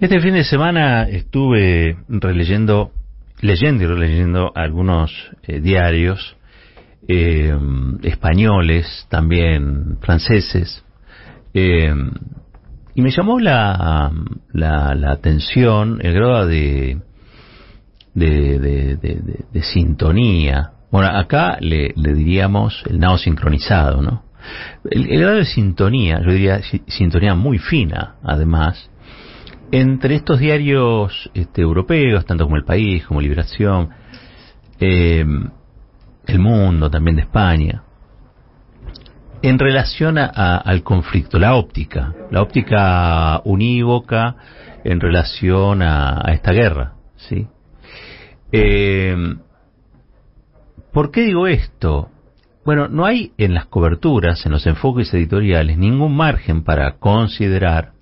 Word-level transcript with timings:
Este 0.00 0.20
fin 0.20 0.34
de 0.34 0.42
semana 0.42 1.04
estuve 1.04 1.96
releyendo, 2.08 2.90
leyendo 3.40 3.84
y 3.84 3.86
releyendo 3.86 4.50
algunos 4.52 5.12
eh, 5.44 5.60
diarios 5.60 6.36
eh, 7.06 7.56
españoles, 8.02 9.06
también 9.08 9.98
franceses, 10.00 10.84
eh, 11.54 11.94
y 12.96 13.02
me 13.02 13.10
llamó 13.10 13.38
la, 13.38 14.10
la, 14.52 14.94
la, 14.96 15.12
atención 15.12 16.00
el 16.02 16.12
grado 16.12 16.46
de, 16.48 16.98
de, 18.14 18.58
de, 19.52 19.62
sintonía. 19.62 20.72
Bueno, 20.90 21.08
acá 21.16 21.58
le, 21.60 21.92
diríamos 21.96 22.82
el 22.88 22.98
nado 22.98 23.16
sincronizado, 23.18 24.02
¿no? 24.02 24.24
El 24.90 25.06
grado 25.20 25.36
de 25.36 25.44
sintonía, 25.44 26.20
yo 26.20 26.32
diría 26.32 26.60
sintonía 26.88 27.34
muy 27.34 27.58
fina, 27.58 28.16
además, 28.22 28.90
entre 29.74 30.14
estos 30.14 30.38
diarios 30.38 31.32
este, 31.34 31.62
europeos, 31.62 32.24
tanto 32.24 32.44
como 32.44 32.54
El 32.54 32.64
País, 32.64 33.04
como 33.06 33.20
Liberación, 33.20 33.90
eh, 34.78 35.26
El 36.26 36.38
Mundo, 36.38 36.88
también 36.88 37.16
de 37.16 37.22
España, 37.22 37.82
en 39.42 39.58
relación 39.58 40.16
a, 40.16 40.28
al 40.58 40.84
conflicto, 40.84 41.40
la 41.40 41.56
óptica, 41.56 42.14
la 42.30 42.40
óptica 42.40 43.42
unívoca 43.44 44.36
en 44.84 45.00
relación 45.00 45.82
a, 45.82 46.20
a 46.24 46.32
esta 46.32 46.52
guerra, 46.52 46.92
¿sí? 47.16 47.48
Eh, 48.52 49.16
¿Por 50.92 51.10
qué 51.10 51.22
digo 51.22 51.48
esto? 51.48 52.10
Bueno, 52.64 52.86
no 52.86 53.04
hay 53.04 53.32
en 53.38 53.54
las 53.54 53.66
coberturas, 53.66 54.46
en 54.46 54.52
los 54.52 54.68
enfoques 54.68 55.12
editoriales, 55.12 55.76
ningún 55.78 56.16
margen 56.16 56.62
para 56.62 56.98
considerar 56.98 57.93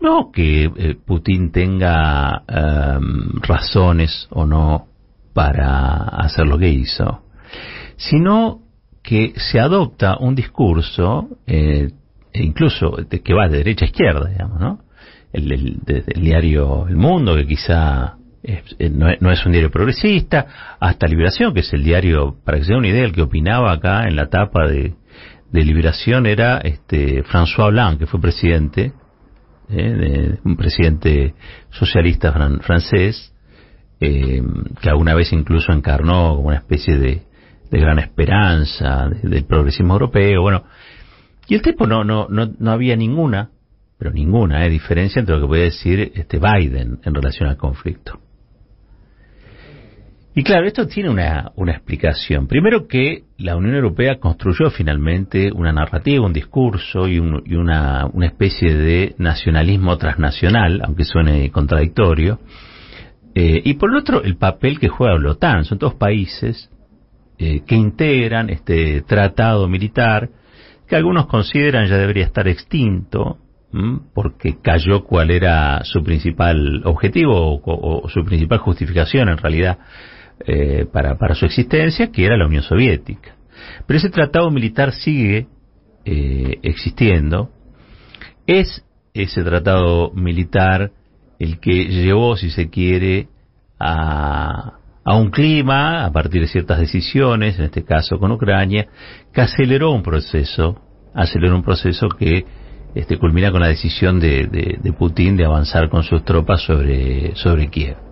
no 0.00 0.30
que 0.32 0.64
eh, 0.64 0.96
Putin 1.04 1.52
tenga 1.52 2.42
eh, 2.48 2.98
razones 3.42 4.26
o 4.30 4.46
no 4.46 4.86
para 5.32 6.04
hacer 6.04 6.46
lo 6.46 6.58
que 6.58 6.68
hizo, 6.68 7.22
sino 7.96 8.60
que 9.02 9.32
se 9.36 9.60
adopta 9.60 10.16
un 10.18 10.34
discurso, 10.34 11.28
eh, 11.46 11.90
incluso 12.34 12.96
que 13.08 13.34
va 13.34 13.48
de 13.48 13.58
derecha 13.58 13.84
a 13.84 13.88
izquierda, 13.88 14.28
digamos, 14.28 14.60
¿no? 14.60 14.80
El, 15.32 15.52
el, 15.52 15.78
el 15.86 16.22
diario 16.22 16.86
El 16.88 16.96
Mundo, 16.96 17.36
que 17.36 17.46
quizá 17.46 18.16
es, 18.42 18.92
no, 18.92 19.06
no, 19.20 19.30
es 19.30 19.44
un 19.46 19.52
diario 19.52 19.70
progresista, 19.70 20.76
hasta 20.80 21.06
Liberación, 21.06 21.54
que 21.54 21.60
es 21.60 21.72
el 21.72 21.84
diario, 21.84 22.36
para 22.44 22.58
que 22.58 22.64
se 22.64 22.72
dé 22.72 22.78
una 22.78 22.88
idea, 22.88 23.04
el 23.04 23.12
que 23.12 23.22
opinaba 23.22 23.72
acá 23.72 24.08
en 24.08 24.16
la 24.16 24.28
tapa 24.28 24.66
de, 24.66 24.94
de 25.52 25.64
Liberación 25.64 26.26
era 26.26 26.58
este 26.58 27.22
François 27.24 27.66
Hollande, 27.68 27.98
que 27.98 28.06
fue 28.06 28.20
presidente, 28.20 28.92
eh, 29.70 29.92
de 29.92 30.38
un 30.44 30.56
presidente 30.56 31.34
socialista 31.70 32.32
fran 32.32 32.60
francés, 32.60 33.32
eh, 34.00 34.42
que 34.80 34.88
alguna 34.88 35.14
vez 35.14 35.32
incluso 35.32 35.72
encarnó 35.72 36.36
como 36.36 36.48
una 36.48 36.56
especie 36.56 36.98
de, 36.98 37.22
gran 37.70 37.98
esperanza 38.00 39.08
del 39.08 39.30
de 39.30 39.42
progresismo 39.42 39.92
europeo, 39.94 40.42
bueno, 40.42 40.64
y 41.46 41.54
el 41.54 41.62
tipo 41.62 41.86
no, 41.86 42.04
no, 42.04 42.26
no, 42.28 42.50
no 42.58 42.70
había 42.70 42.96
ninguna, 42.96 43.50
pero 43.98 44.12
ninguna, 44.12 44.64
eh, 44.64 44.70
diferencia 44.70 45.20
entre 45.20 45.36
lo 45.36 45.42
que 45.42 45.48
puede 45.48 45.64
decir 45.64 46.12
este 46.14 46.38
Biden 46.38 46.98
en 47.04 47.14
relación 47.14 47.48
al 47.48 47.56
conflicto. 47.56 48.20
Y 50.32 50.44
claro, 50.44 50.66
esto 50.66 50.86
tiene 50.86 51.10
una, 51.10 51.50
una 51.56 51.72
explicación. 51.72 52.46
Primero 52.46 52.86
que 52.86 53.24
la 53.36 53.56
Unión 53.56 53.74
Europea 53.74 54.20
construyó 54.20 54.70
finalmente 54.70 55.50
una 55.52 55.72
narrativa, 55.72 56.24
un 56.24 56.32
discurso 56.32 57.08
y, 57.08 57.18
un, 57.18 57.42
y 57.44 57.56
una, 57.56 58.06
una, 58.06 58.26
especie 58.26 58.76
de 58.76 59.14
nacionalismo 59.18 59.98
transnacional, 59.98 60.82
aunque 60.84 61.04
suene 61.04 61.50
contradictorio. 61.50 62.38
Eh, 63.34 63.60
y 63.64 63.74
por 63.74 63.90
el 63.90 63.96
otro, 63.96 64.22
el 64.22 64.36
papel 64.36 64.78
que 64.78 64.88
juega 64.88 65.18
la 65.18 65.32
OTAN. 65.32 65.64
Son 65.64 65.78
todos 65.78 65.94
países 65.94 66.70
eh, 67.38 67.62
que 67.66 67.74
integran 67.74 68.50
este 68.50 69.02
tratado 69.02 69.66
militar 69.66 70.30
que 70.86 70.94
algunos 70.94 71.26
consideran 71.26 71.86
ya 71.86 71.96
debería 71.96 72.24
estar 72.24 72.48
extinto, 72.48 73.38
porque 74.12 74.56
cayó 74.60 75.04
cuál 75.04 75.30
era 75.30 75.84
su 75.84 76.02
principal 76.02 76.82
objetivo 76.84 77.54
o, 77.54 78.02
o 78.02 78.08
su 78.08 78.24
principal 78.24 78.58
justificación 78.58 79.28
en 79.28 79.38
realidad 79.38 79.78
eh, 80.46 80.86
para, 80.90 81.18
para 81.18 81.34
su 81.34 81.44
existencia, 81.44 82.10
que 82.10 82.24
era 82.24 82.36
la 82.36 82.46
Unión 82.46 82.62
Soviética. 82.62 83.36
Pero 83.86 83.98
ese 83.98 84.10
tratado 84.10 84.50
militar 84.50 84.92
sigue 84.92 85.48
eh, 86.04 86.58
existiendo. 86.62 87.50
Es 88.46 88.84
ese 89.12 89.42
tratado 89.42 90.12
militar 90.12 90.92
el 91.38 91.60
que 91.60 91.86
llevó, 91.86 92.36
si 92.36 92.50
se 92.50 92.70
quiere, 92.70 93.28
a, 93.78 94.78
un 95.04 95.30
clima, 95.30 96.04
a 96.04 96.12
partir 96.12 96.42
de 96.42 96.48
ciertas 96.48 96.78
decisiones, 96.78 97.58
en 97.58 97.66
este 97.66 97.84
caso 97.84 98.18
con 98.18 98.32
Ucrania, 98.32 98.88
que 99.32 99.40
aceleró 99.40 99.92
un 99.92 100.02
proceso, 100.02 100.80
aceleró 101.14 101.56
un 101.56 101.62
proceso 101.62 102.08
que 102.08 102.44
este, 102.94 103.18
culmina 103.18 103.50
con 103.50 103.60
la 103.60 103.68
decisión 103.68 104.20
de, 104.20 104.46
de, 104.46 104.78
de 104.82 104.92
Putin 104.92 105.36
de 105.36 105.44
avanzar 105.44 105.88
con 105.88 106.02
sus 106.02 106.24
tropas 106.24 106.62
sobre, 106.62 107.34
sobre 107.36 107.68
Kiev 107.68 108.09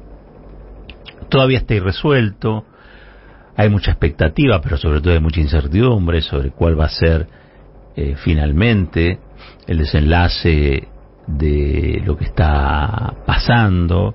todavía 1.29 1.59
está 1.59 1.75
irresuelto, 1.75 2.65
hay 3.59 3.69
mucha 3.71 3.91
expectativa, 3.91 4.61
pero 4.61 4.77
sobre 4.77 5.01
todo 5.01 5.15
hay 5.15 5.21
mucha 5.21 5.41
incertidumbre 5.41 6.23
sobre 6.23 6.51
cuál 6.51 6.79
va 6.79 6.85
a 6.85 6.91
ser 6.91 7.27
eh, 7.97 8.15
finalmente 8.23 9.19
el 9.67 9.79
desenlace 9.79 10.87
de 11.27 12.03
lo 12.05 12.17
que 12.17 12.27
está 12.27 13.15
pasando. 13.27 14.15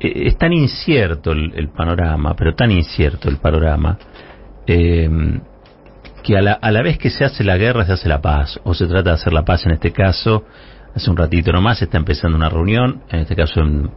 Eh, 0.00 0.28
es 0.28 0.38
tan 0.38 0.54
incierto 0.54 1.32
el, 1.32 1.68
panorama, 1.68 2.34
pero 2.34 2.54
tan 2.54 2.70
incierto 2.70 3.28
el 3.28 3.36
panorama, 3.36 3.98
eh, 4.66 5.10
que 6.22 6.38
a 6.38 6.40
la, 6.40 6.52
a 6.52 6.70
la, 6.70 6.80
vez 6.80 6.96
que 6.96 7.10
se 7.10 7.26
hace 7.26 7.44
la 7.44 7.58
guerra 7.58 7.84
se 7.84 7.92
hace 7.92 8.08
la 8.08 8.22
paz, 8.22 8.58
o 8.64 8.72
se 8.72 8.86
trata 8.86 9.10
de 9.10 9.16
hacer 9.16 9.34
la 9.34 9.44
paz 9.44 9.66
en 9.66 9.72
este 9.72 9.92
caso. 9.92 10.44
Hace 10.94 11.10
un 11.10 11.18
ratito 11.18 11.52
nomás 11.52 11.82
está 11.82 11.98
empezando 11.98 12.38
una 12.38 12.48
reunión, 12.48 13.02
en 13.10 13.20
este 13.20 13.36
caso 13.36 13.60
en, 13.60 13.90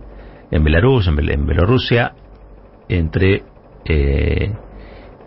en 0.51 0.63
Belarus, 0.65 1.07
en, 1.07 1.17
en 1.29 1.45
Bielorrusia, 1.45 2.13
entre 2.89 3.43
eh, 3.85 4.53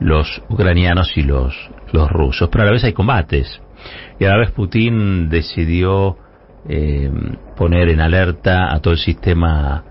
los 0.00 0.42
ucranianos 0.48 1.16
y 1.16 1.22
los, 1.22 1.54
los 1.92 2.10
rusos. 2.10 2.48
Pero 2.50 2.62
a 2.62 2.66
la 2.66 2.72
vez 2.72 2.84
hay 2.84 2.92
combates. 2.92 3.60
Y 4.18 4.24
a 4.24 4.30
la 4.30 4.38
vez 4.38 4.50
Putin 4.50 5.28
decidió 5.28 6.16
eh, 6.68 7.10
poner 7.56 7.88
en 7.88 8.00
alerta 8.00 8.74
a 8.74 8.80
todo 8.80 8.94
el 8.94 9.00
sistema 9.00 9.84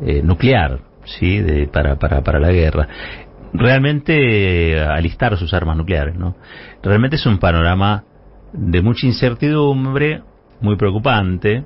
eh, 0.00 0.22
nuclear 0.22 0.80
sí 1.04 1.38
de, 1.38 1.68
para, 1.68 1.96
para, 1.98 2.22
para 2.22 2.40
la 2.40 2.50
guerra. 2.50 2.88
Realmente 3.52 4.80
alistar 4.80 5.36
sus 5.36 5.52
armas 5.54 5.76
nucleares. 5.76 6.16
¿no? 6.16 6.34
Realmente 6.82 7.16
es 7.16 7.26
un 7.26 7.38
panorama 7.38 8.04
de 8.52 8.80
mucha 8.80 9.06
incertidumbre, 9.06 10.22
muy 10.60 10.76
preocupante. 10.76 11.64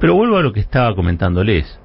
Pero 0.00 0.14
vuelvo 0.14 0.36
a 0.36 0.42
lo 0.42 0.52
que 0.52 0.60
estaba 0.60 0.94
comentándoles 0.94 1.80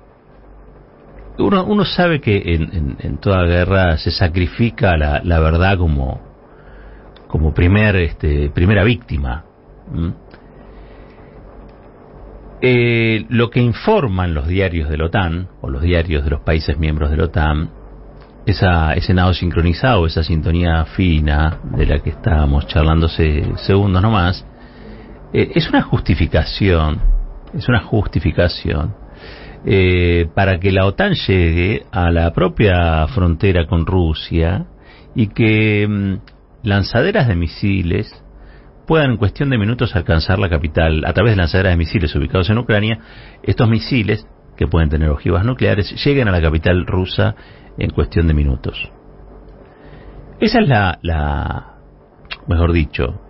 uno, 1.37 1.65
uno 1.65 1.85
sabe 1.85 2.19
que 2.21 2.37
en, 2.37 2.63
en, 2.73 2.97
en, 2.99 3.17
toda 3.17 3.45
guerra 3.45 3.97
se 3.97 4.11
sacrifica 4.11 4.97
la, 4.97 5.39
verdad 5.39 5.77
como, 5.77 6.21
como 7.27 7.53
primer, 7.53 7.95
este, 7.95 8.49
primera 8.49 8.83
víctima. 8.83 9.45
¿Mm? 9.91 10.09
Lo 13.29 13.49
que 13.49 13.59
informan 13.59 14.33
los 14.35 14.47
diarios 14.47 14.89
de 14.89 14.97
la 14.97 15.05
OTAN, 15.05 15.47
o 15.61 15.69
los 15.69 15.81
diarios 15.81 16.23
de 16.23 16.29
los 16.29 16.41
países 16.41 16.77
miembros 16.77 17.09
de 17.09 17.17
la 17.17 17.23
OTAN, 17.23 17.71
esa, 18.45 18.93
ese 18.93 19.13
nado 19.13 19.33
sincronizado, 19.33 20.05
esa 20.05 20.23
sintonía 20.23 20.85
fina 20.85 21.59
de 21.63 21.85
la 21.85 21.99
que 21.99 22.11
estábamos 22.11 22.67
charlando 22.67 23.07
segundos 23.07 24.01
nomás, 24.01 24.45
eh, 25.33 25.51
es 25.55 25.69
una 25.69 25.81
justificación, 25.81 27.01
es 27.53 27.67
una 27.67 27.81
justificación 27.81 29.00
eh, 29.65 30.27
para 30.33 30.59
que 30.59 30.71
la 30.71 30.85
OTAN 30.85 31.13
llegue 31.13 31.85
a 31.91 32.11
la 32.11 32.33
propia 32.33 33.07
frontera 33.07 33.67
con 33.67 33.85
Rusia 33.85 34.65
y 35.15 35.27
que 35.27 35.87
mmm, 35.87 36.15
lanzaderas 36.63 37.27
de 37.27 37.35
misiles 37.35 38.23
puedan 38.87 39.11
en 39.11 39.17
cuestión 39.17 39.49
de 39.49 39.57
minutos 39.57 39.95
alcanzar 39.95 40.39
la 40.39 40.49
capital 40.49 41.05
a 41.05 41.13
través 41.13 41.33
de 41.33 41.37
lanzaderas 41.37 41.73
de 41.73 41.77
misiles 41.77 42.15
ubicados 42.15 42.49
en 42.49 42.57
Ucrania, 42.57 42.99
estos 43.43 43.69
misiles, 43.69 44.27
que 44.57 44.67
pueden 44.67 44.89
tener 44.89 45.09
ojivas 45.09 45.45
nucleares, 45.45 45.93
lleguen 46.03 46.27
a 46.27 46.31
la 46.31 46.41
capital 46.41 46.85
rusa 46.85 47.35
en 47.77 47.89
cuestión 47.91 48.27
de 48.27 48.33
minutos. 48.33 48.91
Esa 50.39 50.59
es 50.59 50.67
la, 50.67 50.99
la 51.03 51.75
mejor 52.47 52.73
dicho, 52.73 53.21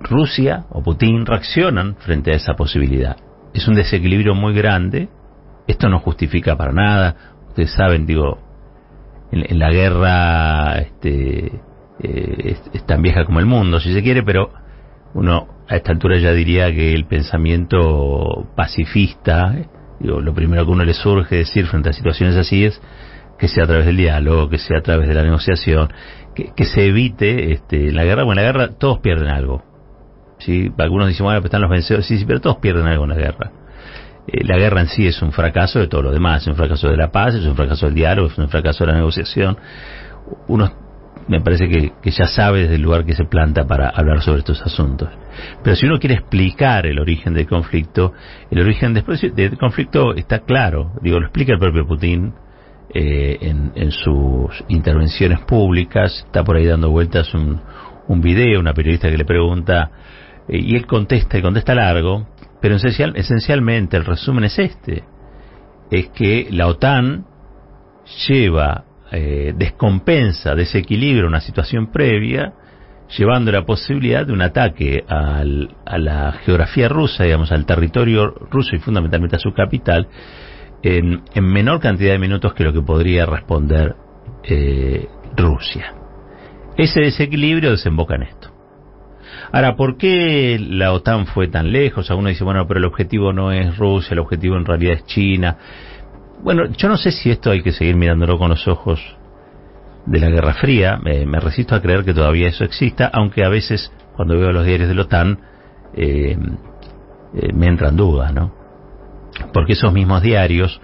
Rusia 0.00 0.64
o 0.70 0.82
Putin 0.82 1.24
reaccionan 1.24 1.96
frente 1.96 2.32
a 2.32 2.36
esa 2.36 2.54
posibilidad. 2.54 3.16
Es 3.52 3.68
un 3.68 3.74
desequilibrio 3.74 4.34
muy 4.34 4.54
grande 4.54 5.08
esto 5.66 5.88
no 5.88 6.00
justifica 6.00 6.56
para 6.56 6.72
nada. 6.72 7.16
Ustedes 7.48 7.72
saben, 7.72 8.06
digo, 8.06 8.38
en, 9.30 9.58
la 9.58 9.70
guerra 9.70 10.78
este, 10.78 11.46
eh, 12.00 12.36
es, 12.44 12.62
es, 12.72 12.86
tan 12.86 13.02
vieja 13.02 13.24
como 13.24 13.40
el 13.40 13.46
mundo, 13.46 13.80
si 13.80 13.92
se 13.92 14.02
quiere, 14.02 14.22
pero 14.22 14.50
uno 15.14 15.48
a 15.68 15.76
esta 15.76 15.92
altura 15.92 16.18
ya 16.18 16.32
diría 16.32 16.72
que 16.72 16.92
el 16.92 17.06
pensamiento 17.06 18.46
pacifista, 18.54 19.54
digo, 20.00 20.20
lo 20.20 20.34
primero 20.34 20.64
que 20.64 20.72
uno 20.72 20.84
le 20.84 20.94
surge 20.94 21.36
decir 21.36 21.66
frente 21.66 21.90
a 21.90 21.92
situaciones 21.92 22.36
así 22.36 22.64
es 22.64 22.80
que 23.38 23.48
sea 23.48 23.64
a 23.64 23.66
través 23.66 23.86
del 23.86 23.96
diálogo, 23.96 24.48
que 24.48 24.58
sea 24.58 24.78
a 24.78 24.82
través 24.82 25.08
de 25.08 25.14
la 25.14 25.22
negociación, 25.22 25.88
que, 26.34 26.64
se 26.64 26.86
evite 26.86 27.52
este, 27.52 27.92
la 27.92 28.04
guerra. 28.04 28.24
Bueno, 28.24 28.40
en 28.40 28.46
la 28.46 28.52
guerra 28.52 28.74
todos 28.78 28.98
pierden 29.00 29.28
algo. 29.28 29.62
¿sí? 30.38 30.72
Algunos 30.78 31.08
dicen, 31.08 31.24
bueno, 31.24 31.40
están 31.44 31.62
los 31.62 31.70
vencedores, 31.70 32.06
sí, 32.06 32.18
sí, 32.18 32.24
pero 32.24 32.40
todos 32.40 32.56
pierden 32.58 32.86
algo 32.86 33.04
en 33.04 33.10
la 33.10 33.16
guerra. 33.16 33.52
Eh, 34.26 34.44
la 34.44 34.56
guerra 34.56 34.80
en 34.80 34.88
sí 34.88 35.06
es 35.06 35.20
un 35.22 35.32
fracaso 35.32 35.78
de 35.78 35.88
todo 35.88 36.02
lo 36.02 36.12
demás, 36.12 36.42
es 36.42 36.48
un 36.48 36.56
fracaso 36.56 36.88
de 36.88 36.96
la 36.96 37.10
paz, 37.10 37.34
es 37.34 37.44
un 37.44 37.56
fracaso 37.56 37.86
del 37.86 37.94
diálogo, 37.94 38.28
es 38.28 38.38
un 38.38 38.48
fracaso 38.48 38.84
de 38.84 38.92
la 38.92 38.98
negociación. 38.98 39.56
Uno 40.48 40.84
me 41.28 41.40
parece 41.40 41.68
que, 41.68 41.92
ya 42.10 42.26
sabe 42.26 42.62
desde 42.62 42.74
el 42.74 42.82
lugar 42.82 43.04
que 43.04 43.14
se 43.14 43.24
planta 43.24 43.66
para 43.66 43.88
hablar 43.88 44.20
sobre 44.22 44.40
estos 44.40 44.60
asuntos. 44.62 45.08
Pero 45.62 45.76
si 45.76 45.86
uno 45.86 45.98
quiere 45.98 46.16
explicar 46.16 46.86
el 46.86 46.98
origen 46.98 47.34
del 47.34 47.46
conflicto, 47.46 48.12
el 48.50 48.60
origen 48.60 48.94
del 48.94 49.58
conflicto 49.58 50.14
está 50.14 50.40
claro, 50.40 50.92
digo, 51.00 51.18
lo 51.18 51.26
explica 51.26 51.54
el 51.54 51.58
propio 51.58 51.86
Putin 51.86 52.34
eh, 52.92 53.38
en, 53.40 53.90
sus 53.90 54.64
intervenciones 54.68 55.40
públicas, 55.40 56.24
está 56.26 56.44
por 56.44 56.56
ahí 56.56 56.66
dando 56.66 56.90
vueltas 56.90 57.32
un, 57.34 57.60
un 58.08 58.20
video, 58.20 58.60
una 58.60 58.74
periodista 58.74 59.10
que 59.10 59.16
le 59.16 59.24
pregunta, 59.24 59.90
eh, 60.48 60.58
y 60.58 60.76
él 60.76 60.86
contesta, 60.86 61.38
y 61.38 61.42
contesta 61.42 61.74
largo, 61.74 62.28
pero 62.64 62.76
esencial, 62.76 63.12
esencialmente 63.14 63.98
el 63.98 64.06
resumen 64.06 64.44
es 64.44 64.58
este, 64.58 65.04
es 65.90 66.08
que 66.08 66.48
la 66.50 66.66
OTAN 66.66 67.26
lleva, 68.26 68.84
eh, 69.12 69.52
descompensa, 69.54 70.54
desequilibra 70.54 71.26
una 71.26 71.42
situación 71.42 71.92
previa, 71.92 72.54
llevando 73.18 73.52
la 73.52 73.66
posibilidad 73.66 74.24
de 74.26 74.32
un 74.32 74.40
ataque 74.40 75.04
al, 75.06 75.76
a 75.84 75.98
la 75.98 76.32
geografía 76.42 76.88
rusa, 76.88 77.24
digamos, 77.24 77.52
al 77.52 77.66
territorio 77.66 78.28
ruso 78.50 78.74
y 78.74 78.78
fundamentalmente 78.78 79.36
a 79.36 79.40
su 79.40 79.52
capital, 79.52 80.08
en, 80.82 81.20
en 81.34 81.44
menor 81.44 81.80
cantidad 81.80 82.12
de 82.12 82.18
minutos 82.18 82.54
que 82.54 82.64
lo 82.64 82.72
que 82.72 82.80
podría 82.80 83.26
responder 83.26 83.94
eh, 84.42 85.06
Rusia. 85.36 85.92
Ese 86.78 87.00
desequilibrio 87.00 87.72
desemboca 87.72 88.14
en 88.14 88.22
esto. 88.22 88.53
Ahora, 89.52 89.76
¿por 89.76 89.96
qué 89.96 90.58
la 90.60 90.92
OTAN 90.92 91.26
fue 91.26 91.48
tan 91.48 91.72
lejos? 91.72 92.10
Algunos 92.10 92.30
dicen, 92.30 92.44
bueno, 92.46 92.66
pero 92.66 92.78
el 92.78 92.86
objetivo 92.86 93.32
no 93.32 93.52
es 93.52 93.76
Rusia, 93.76 94.12
el 94.12 94.20
objetivo 94.20 94.56
en 94.56 94.64
realidad 94.64 94.94
es 94.94 95.06
China. 95.06 95.56
Bueno, 96.42 96.66
yo 96.76 96.88
no 96.88 96.96
sé 96.96 97.10
si 97.10 97.30
esto 97.30 97.50
hay 97.50 97.62
que 97.62 97.72
seguir 97.72 97.96
mirándolo 97.96 98.38
con 98.38 98.50
los 98.50 98.66
ojos 98.68 99.00
de 100.06 100.20
la 100.20 100.28
Guerra 100.28 100.54
Fría. 100.54 100.98
me 100.98 101.40
resisto 101.40 101.74
a 101.74 101.80
creer 101.80 102.04
que 102.04 102.14
todavía 102.14 102.48
eso 102.48 102.64
exista, 102.64 103.10
aunque 103.12 103.44
a 103.44 103.48
veces 103.48 103.92
cuando 104.16 104.38
veo 104.38 104.52
los 104.52 104.66
diarios 104.66 104.88
de 104.88 104.94
la 104.94 105.02
OTAN 105.02 105.38
eh, 105.94 106.36
eh, 107.34 107.52
me 107.52 107.66
entran 107.66 107.96
dudas, 107.96 108.32
¿no? 108.34 108.64
porque 109.52 109.72
esos 109.72 109.92
mismos 109.92 110.22
diarios 110.22 110.80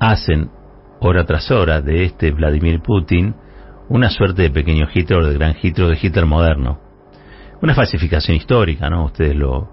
hacen 0.00 0.50
hora 1.00 1.24
tras 1.24 1.50
hora 1.50 1.80
de 1.80 2.04
este 2.04 2.30
Vladimir 2.32 2.80
Putin 2.80 3.34
una 3.88 4.10
suerte 4.10 4.42
de 4.42 4.50
pequeño 4.50 4.86
Hitler 4.92 5.20
o 5.20 5.26
de 5.26 5.34
gran 5.34 5.56
Hitler 5.60 5.88
de 5.88 5.98
Hitler 6.00 6.26
moderno. 6.26 6.80
Una 7.60 7.74
falsificación 7.74 8.36
histórica, 8.36 8.88
¿no? 8.88 9.06
Ustedes 9.06 9.34
lo, 9.34 9.68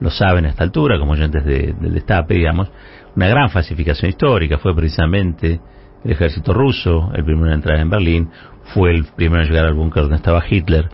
lo 0.00 0.10
saben 0.10 0.46
a 0.46 0.50
esta 0.50 0.64
altura, 0.64 0.98
como 0.98 1.12
oyentes 1.12 1.44
de, 1.44 1.74
del 1.78 1.94
destape, 1.94 2.34
digamos. 2.34 2.70
Una 3.14 3.28
gran 3.28 3.50
falsificación 3.50 4.10
histórica 4.10 4.58
fue 4.58 4.74
precisamente 4.74 5.60
el 6.04 6.10
ejército 6.10 6.52
ruso, 6.52 7.10
el 7.14 7.24
primero 7.24 7.48
en 7.48 7.54
entrar 7.54 7.78
en 7.78 7.90
Berlín, 7.90 8.30
fue 8.74 8.90
el 8.90 9.04
primero 9.16 9.42
en 9.42 9.48
llegar 9.48 9.66
al 9.66 9.74
búnker 9.74 10.02
donde 10.02 10.16
estaba 10.16 10.42
Hitler, 10.48 10.88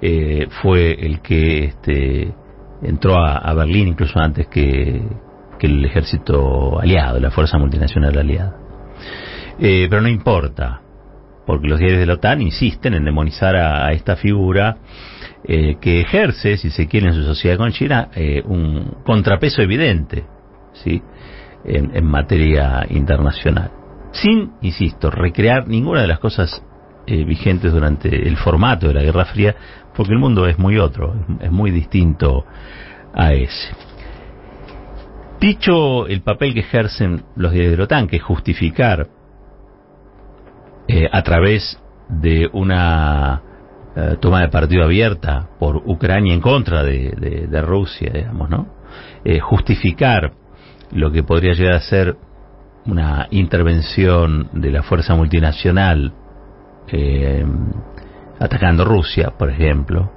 eh, 0.00 0.46
fue 0.62 0.92
el 0.92 1.20
que 1.20 1.64
este, 1.64 2.34
entró 2.82 3.16
a 3.16 3.54
Berlín 3.54 3.88
incluso 3.88 4.18
antes 4.18 4.46
que, 4.48 5.02
que 5.62 5.68
el 5.68 5.84
ejército 5.84 6.80
aliado, 6.80 7.20
la 7.20 7.30
fuerza 7.30 7.56
multinacional 7.56 8.18
aliada. 8.18 8.56
Eh, 9.60 9.86
pero 9.88 10.02
no 10.02 10.08
importa, 10.08 10.80
porque 11.46 11.68
los 11.68 11.78
diarios 11.78 12.00
de 12.00 12.06
la 12.06 12.14
OTAN 12.14 12.42
insisten 12.42 12.94
en 12.94 13.04
demonizar 13.04 13.56
a, 13.56 13.92
esta 13.92 14.16
figura 14.16 14.76
eh, 15.44 15.76
que 15.80 16.00
ejerce, 16.00 16.56
si 16.56 16.70
se 16.70 16.86
quiere, 16.86 17.08
en 17.08 17.14
su 17.14 17.22
sociedad 17.24 17.56
con 17.56 17.72
China, 17.72 18.08
eh, 18.14 18.42
un 18.44 18.98
contrapeso 19.04 19.62
evidente, 19.62 20.24
¿sí? 20.72 21.02
En, 21.64 21.94
en, 21.94 22.04
materia 22.04 22.86
internacional. 22.90 23.70
Sin, 24.12 24.52
insisto, 24.62 25.10
recrear 25.10 25.68
ninguna 25.68 26.02
de 26.02 26.08
las 26.08 26.18
cosas 26.18 26.62
vigentes 27.06 27.72
durante 27.72 28.08
el 28.08 28.36
formato 28.36 28.86
de 28.86 28.94
la 28.94 29.02
Guerra 29.02 29.24
Fría, 29.24 29.56
porque 29.94 30.12
el 30.12 30.18
mundo 30.18 30.46
es 30.46 30.58
muy 30.58 30.78
otro, 30.78 31.14
es 31.40 31.50
muy 31.50 31.70
distinto 31.70 32.44
a 33.14 33.32
ese. 33.32 33.74
Dicho 35.40 36.06
el 36.06 36.22
papel 36.22 36.54
que 36.54 36.60
ejercen 36.60 37.24
los 37.34 37.52
diarios 37.52 37.72
de 37.72 37.78
la 37.78 37.84
OTAN, 37.84 38.06
que 38.06 38.16
es 38.16 38.22
justificar 38.22 39.08
eh, 40.88 41.08
a 41.10 41.22
través 41.22 41.80
de 42.08 42.48
una 42.52 43.42
eh, 43.94 44.16
toma 44.20 44.40
de 44.40 44.48
partido 44.48 44.84
abierta 44.84 45.48
por 45.58 45.76
Ucrania 45.76 46.34
en 46.34 46.40
contra 46.40 46.82
de, 46.82 47.62
Rusia, 47.62 48.10
digamos, 48.12 48.50
¿no? 48.50 48.66
Eh, 49.24 49.38
justificar 49.38 50.32
lo 50.90 51.10
que 51.12 51.22
podría 51.22 51.54
llegar 51.54 51.74
a 51.74 51.80
ser 51.80 52.16
una 52.84 53.28
intervención 53.30 54.48
de 54.52 54.70
la 54.70 54.82
fuerza 54.82 55.14
multinacional 55.14 56.12
atacando 58.38 58.84
Rusia, 58.84 59.32
por 59.38 59.48
ejemplo, 59.48 60.12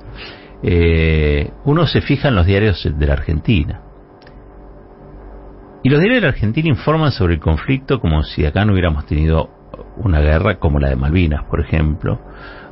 uno 1.63 1.87
se 1.87 2.01
fija 2.01 2.27
en 2.27 2.35
los 2.35 2.45
diarios 2.45 2.85
de 2.91 3.05
la 3.05 3.13
Argentina. 3.13 3.81
Y 5.83 5.89
los 5.89 5.99
diarios 5.99 6.21
de 6.21 6.27
la 6.27 6.33
Argentina 6.33 6.67
informan 6.67 7.11
sobre 7.11 7.35
el 7.35 7.39
conflicto 7.39 8.01
como 8.01 8.23
si 8.23 8.43
acá 8.45 8.65
no 8.65 8.73
hubiéramos 8.73 9.05
tenido 9.05 9.54
una 9.97 10.19
guerra 10.19 10.59
como 10.59 10.79
la 10.79 10.89
de 10.89 10.95
Malvinas, 10.95 11.43
por 11.45 11.61
ejemplo, 11.61 12.19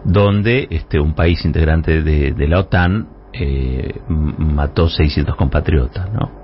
donde 0.04 0.68
este, 0.70 1.00
un 1.00 1.14
país 1.14 1.44
integrante 1.46 2.02
de, 2.02 2.48
la 2.48 2.60
OTAN 2.60 3.08
eh, 3.34 4.02
mató 4.08 4.90
600 4.90 5.36
compatriotas, 5.36 6.12
¿no? 6.12 6.44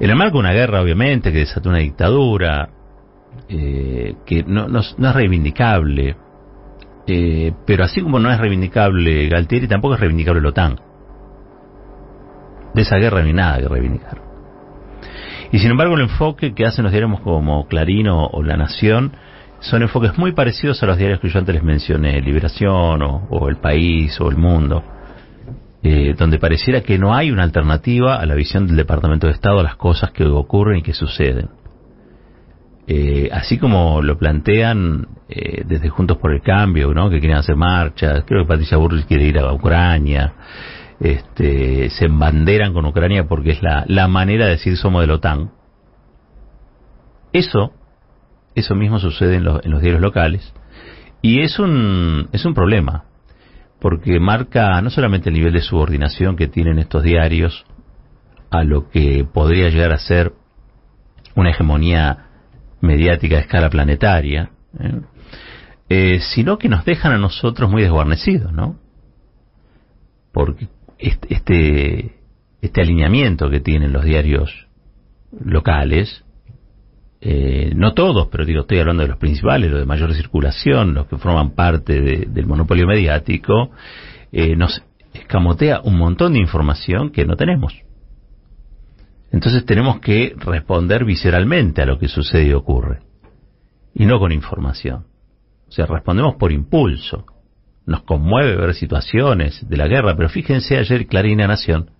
En 0.00 0.10
el 0.10 0.16
marco 0.16 0.34
de 0.34 0.40
una 0.40 0.52
guerra, 0.52 0.80
obviamente, 0.80 1.32
que 1.32 1.38
desató 1.38 1.70
una 1.70 1.78
dictadura, 1.78 2.68
eh, 3.48 4.14
que 4.24 4.44
no, 4.44 4.66
es 4.78 5.14
reivindicable, 5.14 6.16
eh, 7.06 7.52
pero 7.66 7.84
así 7.84 8.00
como 8.02 8.18
no 8.18 8.30
es 8.30 8.38
reivindicable 8.38 9.28
Galtieri, 9.28 9.66
tampoco 9.66 9.94
es 9.94 10.00
reivindicable 10.00 10.40
la 10.40 10.48
OTAN. 10.50 10.80
De 12.74 12.82
esa 12.82 12.96
guerra 12.96 13.20
no 13.20 13.26
hay 13.26 13.32
nada 13.32 13.58
que 13.58 13.68
reivindicar. 13.68 14.28
Y 15.50 15.58
sin 15.58 15.70
embargo 15.70 15.94
el 15.94 16.02
enfoque 16.02 16.54
que 16.54 16.66
hacen 16.66 16.84
los 16.84 16.92
diarios 16.92 17.20
como 17.20 17.66
Clarín 17.66 18.08
o, 18.08 18.42
La 18.42 18.56
Nación 18.56 19.12
son 19.60 19.82
enfoques 19.82 20.16
muy 20.16 20.32
parecidos 20.32 20.82
a 20.82 20.86
los 20.86 20.98
diarios 20.98 21.20
que 21.20 21.28
yo 21.28 21.38
antes 21.38 21.54
les 21.54 21.64
mencioné, 21.64 22.20
Liberación 22.20 23.02
o, 23.02 23.48
El 23.48 23.56
País 23.56 24.18
o 24.20 24.28
El 24.30 24.36
Mundo, 24.36 24.82
eh, 25.82 26.14
donde 26.16 26.38
pareciera 26.38 26.82
que 26.82 26.98
no 26.98 27.14
hay 27.14 27.30
una 27.30 27.42
alternativa 27.42 28.16
a 28.16 28.26
la 28.26 28.34
visión 28.34 28.66
del 28.66 28.76
Departamento 28.76 29.26
de 29.26 29.32
Estado 29.32 29.60
a 29.60 29.62
las 29.62 29.76
cosas 29.76 30.12
que 30.12 30.24
ocurren 30.24 30.78
y 30.78 30.82
que 30.82 30.94
suceden. 30.94 31.48
Eh, 32.86 33.28
así 33.32 33.58
como 33.58 34.00
lo 34.00 34.16
plantean 34.16 35.08
eh, 35.28 35.62
desde 35.66 35.90
Juntos 35.90 36.16
por 36.16 36.32
el 36.32 36.40
Cambio, 36.40 36.94
¿no? 36.94 37.10
que 37.10 37.20
quieren 37.20 37.36
hacer 37.36 37.54
marchas, 37.54 38.24
creo 38.26 38.44
que 38.44 38.48
Patricia 38.48 38.78
Burris 38.78 39.04
quiere 39.04 39.26
ir 39.26 39.38
a 39.38 39.52
Ucrania, 39.52 40.32
este, 41.00 41.90
se 41.90 42.06
embanderan 42.06 42.72
con 42.72 42.86
Ucrania 42.86 43.26
porque 43.28 43.50
es 43.50 43.62
la, 43.62 43.84
la 43.88 44.08
manera 44.08 44.46
de 44.46 44.52
decir 44.52 44.76
somos 44.76 45.02
de 45.02 45.08
la 45.08 45.14
OTAN. 45.14 45.50
Eso, 47.32 47.72
eso 48.58 48.74
mismo 48.74 48.98
sucede 48.98 49.36
en, 49.36 49.46
en 49.46 49.70
los 49.70 49.80
diarios 49.80 50.00
locales 50.00 50.52
y 51.22 51.40
es 51.40 51.58
un, 51.58 52.28
es 52.32 52.44
un 52.44 52.54
problema 52.54 53.04
porque 53.80 54.18
marca 54.18 54.80
no 54.82 54.90
solamente 54.90 55.28
el 55.28 55.34
nivel 55.34 55.52
de 55.52 55.60
subordinación 55.60 56.36
que 56.36 56.48
tienen 56.48 56.78
estos 56.78 57.02
diarios 57.02 57.64
a 58.50 58.64
lo 58.64 58.88
que 58.88 59.26
podría 59.32 59.68
llegar 59.68 59.92
a 59.92 59.98
ser 59.98 60.32
una 61.34 61.50
hegemonía 61.50 62.26
mediática 62.80 63.36
a 63.36 63.40
escala 63.40 63.70
planetaria, 63.70 64.50
¿eh? 64.78 65.00
Eh, 65.90 66.20
sino 66.20 66.58
que 66.58 66.68
nos 66.68 66.84
dejan 66.84 67.12
a 67.12 67.18
nosotros 67.18 67.70
muy 67.70 67.82
desguarnecidos, 67.82 68.52
¿no? 68.52 68.78
Porque 70.32 70.68
este, 70.98 72.16
este 72.60 72.80
alineamiento 72.82 73.48
que 73.48 73.60
tienen 73.60 73.92
los 73.92 74.04
diarios 74.04 74.68
locales, 75.32 76.24
eh, 77.20 77.72
no 77.74 77.94
todos, 77.94 78.28
pero 78.28 78.44
digo, 78.44 78.60
estoy 78.60 78.78
hablando 78.78 79.02
de 79.02 79.08
los 79.08 79.18
principales, 79.18 79.70
los 79.70 79.80
de 79.80 79.86
mayor 79.86 80.14
circulación, 80.14 80.94
los 80.94 81.06
que 81.06 81.18
forman 81.18 81.54
parte 81.54 82.00
del 82.00 82.46
monopolio 82.46 82.86
mediático, 82.86 83.70
eh, 84.30 84.56
nos 84.56 84.82
escamotea 85.12 85.80
un 85.82 85.96
montón 85.96 86.34
de 86.34 86.40
información 86.40 87.10
que 87.10 87.24
no 87.24 87.36
tenemos. 87.36 87.74
Entonces 89.32 89.64
tenemos 89.64 90.00
que 90.00 90.34
responder 90.36 91.04
visceralmente 91.04 91.82
a 91.82 91.86
lo 91.86 91.98
que 91.98 92.08
sucede 92.08 92.46
y 92.46 92.52
ocurre, 92.52 93.00
y 93.94 94.06
no 94.06 94.18
con 94.18 94.32
información. 94.32 95.06
O 95.68 95.72
sea, 95.72 95.86
respondemos 95.86 96.36
por 96.36 96.52
impulso 96.52 97.26
nos 97.88 98.02
conmueve 98.02 98.54
ver 98.54 98.74
situaciones 98.74 99.66
de 99.66 99.76
la 99.78 99.88
guerra, 99.88 100.14
pero 100.14 100.28
fíjense 100.28 100.76
ayer 100.76 101.06
Clarín 101.06 101.38
Nación 101.38 101.90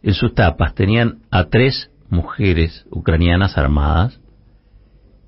en 0.00 0.14
sus 0.14 0.32
tapas 0.32 0.74
tenían 0.76 1.22
a 1.30 1.48
tres 1.48 1.90
mujeres 2.10 2.86
ucranianas 2.90 3.56
armadas, 3.56 4.20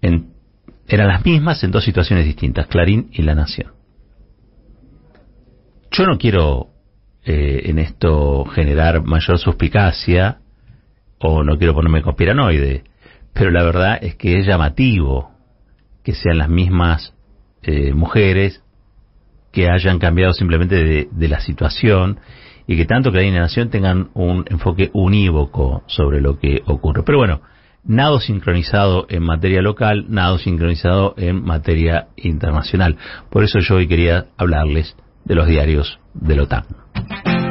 en, 0.01 0.33
eran 0.87 1.09
las 1.09 1.25
mismas 1.25 1.63
en 1.65 1.71
dos 1.71 1.85
situaciones 1.85 2.25
distintas, 2.25 2.67
Clarín 2.67 3.09
y 3.13 3.23
La 3.23 3.35
Nación. 3.35 3.73
Yo 5.91 6.07
no 6.07 6.19
quiero 6.19 6.69
eh, 7.25 7.63
en 7.67 7.79
esto 7.79 8.45
generar 8.47 9.03
mayor 9.05 9.39
suspicacia 9.39 10.39
o 11.19 11.45
no 11.45 11.57
quiero 11.57 11.75
ponerme 11.75 12.03
conspiranoide, 12.03 12.85
pero 13.33 13.51
la 13.51 13.63
verdad 13.63 13.99
es 14.03 14.17
que 14.17 14.39
es 14.39 14.47
llamativo 14.47 15.31
que 16.03 16.15
sean 16.15 16.39
las 16.39 16.49
mismas 16.49 17.15
eh, 17.63 17.95
mujeres 17.95 18.63
que 19.53 19.69
hayan 19.69 19.99
cambiado 19.99 20.33
simplemente 20.33 21.09
de, 21.11 21.29
la 21.29 21.41
situación 21.41 22.19
y 22.67 22.77
que 22.77 22.85
tanto 22.85 23.11
Clarín 23.11 23.33
y 23.33 23.37
La 23.37 23.43
Nación 23.43 23.71
tengan 23.71 24.11
un 24.15 24.45
enfoque 24.49 24.91
unívoco 24.93 25.83
sobre 25.87 26.21
lo 26.21 26.39
que 26.39 26.63
ocurre. 26.67 27.03
Pero 27.03 27.19
bueno, 27.19 27.41
nada 27.85 28.21
sincronizado 28.21 29.07
en 29.09 29.23
materia 29.23 29.63
local, 29.63 30.07
nada 30.09 30.39
sincronizado 30.39 31.15
en 31.17 31.43
materia 31.43 32.09
internacional. 32.17 32.97
Por 33.31 33.45
eso 33.45 33.59
yo 33.61 33.77
hoy 33.77 33.89
quería 33.89 34.27
hablarles 34.37 34.97
de 35.25 35.35
los 35.35 35.47
diarios 35.47 35.99
de 36.15 36.37
la 36.37 36.43
OTAN. 36.43 36.65